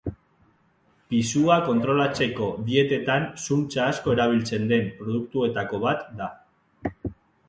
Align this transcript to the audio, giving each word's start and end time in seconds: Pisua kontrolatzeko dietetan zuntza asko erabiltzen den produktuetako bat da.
Pisua 1.13 1.57
kontrolatzeko 1.65 2.47
dietetan 2.69 3.27
zuntza 3.47 3.83
asko 3.89 4.15
erabiltzen 4.17 4.65
den 4.73 4.89
produktuetako 5.03 5.81
bat 5.85 6.03
da. 6.23 6.31